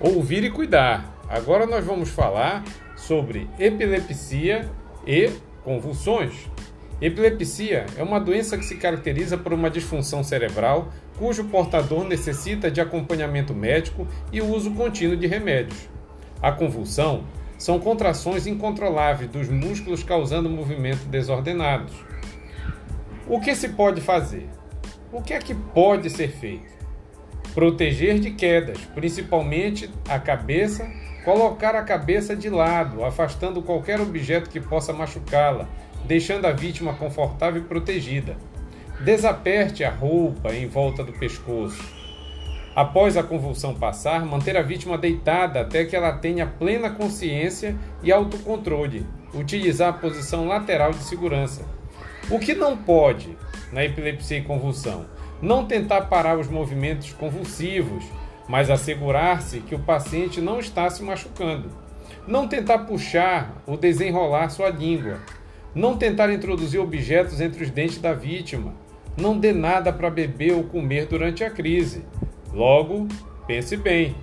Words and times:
Ouvir 0.00 0.44
e 0.44 0.50
cuidar. 0.50 1.12
Agora 1.28 1.66
nós 1.66 1.84
vamos 1.84 2.08
falar 2.08 2.62
sobre 2.94 3.50
epilepsia 3.58 4.70
e 5.04 5.28
convulsões. 5.64 6.48
Epilepsia 7.00 7.84
é 7.96 8.02
uma 8.04 8.20
doença 8.20 8.56
que 8.56 8.64
se 8.64 8.76
caracteriza 8.76 9.36
por 9.36 9.52
uma 9.52 9.68
disfunção 9.68 10.22
cerebral 10.22 10.92
cujo 11.18 11.46
portador 11.46 12.04
necessita 12.04 12.70
de 12.70 12.80
acompanhamento 12.80 13.52
médico 13.52 14.06
e 14.32 14.40
uso 14.40 14.70
contínuo 14.70 15.16
de 15.16 15.26
remédios. 15.26 15.88
A 16.40 16.52
convulsão 16.52 17.24
são 17.58 17.80
contrações 17.80 18.46
incontroláveis 18.46 19.28
dos 19.28 19.48
músculos 19.48 20.04
causando 20.04 20.48
movimentos 20.48 21.06
desordenados. 21.06 21.92
O 23.26 23.40
que 23.40 23.52
se 23.56 23.70
pode 23.70 24.00
fazer? 24.00 24.48
O 25.10 25.20
que 25.20 25.34
é 25.34 25.40
que 25.40 25.56
pode 25.56 26.08
ser 26.08 26.28
feito? 26.28 26.77
Proteger 27.58 28.20
de 28.20 28.30
quedas, 28.30 28.78
principalmente 28.94 29.90
a 30.08 30.16
cabeça, 30.16 30.88
colocar 31.24 31.74
a 31.74 31.82
cabeça 31.82 32.36
de 32.36 32.48
lado, 32.48 33.04
afastando 33.04 33.60
qualquer 33.62 34.00
objeto 34.00 34.48
que 34.48 34.60
possa 34.60 34.92
machucá-la, 34.92 35.68
deixando 36.04 36.44
a 36.44 36.52
vítima 36.52 36.94
confortável 36.94 37.60
e 37.60 37.64
protegida. 37.64 38.36
Desaperte 39.00 39.82
a 39.82 39.90
roupa 39.90 40.54
em 40.54 40.68
volta 40.68 41.02
do 41.02 41.12
pescoço. 41.12 41.82
Após 42.76 43.16
a 43.16 43.24
convulsão 43.24 43.74
passar, 43.74 44.24
manter 44.24 44.56
a 44.56 44.62
vítima 44.62 44.96
deitada 44.96 45.62
até 45.62 45.84
que 45.84 45.96
ela 45.96 46.12
tenha 46.12 46.46
plena 46.46 46.90
consciência 46.90 47.76
e 48.04 48.12
autocontrole. 48.12 49.04
Utilizar 49.34 49.88
a 49.88 49.98
posição 49.98 50.46
lateral 50.46 50.92
de 50.92 51.02
segurança. 51.02 51.62
O 52.30 52.38
que 52.38 52.54
não 52.54 52.76
pode 52.76 53.36
na 53.72 53.84
epilepsia 53.84 54.38
e 54.38 54.42
convulsão? 54.42 55.06
Não 55.40 55.66
tentar 55.66 56.02
parar 56.02 56.38
os 56.38 56.48
movimentos 56.48 57.12
convulsivos, 57.12 58.04
mas 58.48 58.70
assegurar-se 58.70 59.60
que 59.60 59.74
o 59.74 59.78
paciente 59.78 60.40
não 60.40 60.58
está 60.58 60.88
se 60.90 61.02
machucando. 61.02 61.70
Não 62.26 62.48
tentar 62.48 62.78
puxar 62.78 63.62
ou 63.66 63.76
desenrolar 63.76 64.48
sua 64.48 64.70
língua. 64.70 65.18
Não 65.74 65.96
tentar 65.96 66.32
introduzir 66.32 66.80
objetos 66.80 67.40
entre 67.40 67.62
os 67.62 67.70
dentes 67.70 67.98
da 67.98 68.12
vítima. 68.12 68.74
Não 69.16 69.38
dê 69.38 69.52
nada 69.52 69.92
para 69.92 70.10
beber 70.10 70.54
ou 70.54 70.64
comer 70.64 71.06
durante 71.06 71.44
a 71.44 71.50
crise. 71.50 72.04
Logo, 72.52 73.06
pense 73.46 73.76
bem. 73.76 74.14